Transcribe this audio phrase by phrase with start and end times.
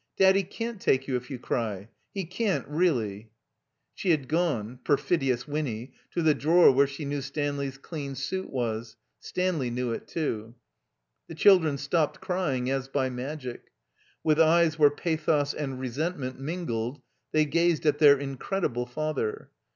[0.17, 1.89] Daddy can't take you if you cry.
[2.11, 3.29] He can't, really."
[3.93, 8.95] (She had gone— ^perfidious Winny!— ^to the drawer where she knew Stanley's dean suit was.
[9.19, 10.55] Stanley knew it too.)
[11.27, 13.69] The children stopped crying as by magic.
[14.25, 16.99] 'VWth eyes where pathos and resentment mingled
[17.31, 19.51] they gazed at their incredible father.